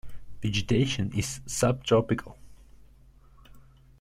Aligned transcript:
Vegetation 0.41 1.11
is 1.13 1.41
subtropical. 1.45 2.35